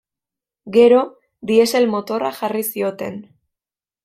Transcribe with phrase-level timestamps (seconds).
[0.77, 1.03] Gero
[1.51, 3.23] diesel motorra jarri zioten.